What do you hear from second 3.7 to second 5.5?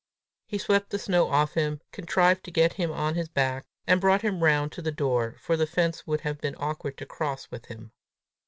and brought him round to the door,